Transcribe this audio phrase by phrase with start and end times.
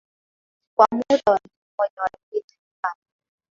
[0.75, 2.97] Kwa muda wa wiki moja walipita nyumba.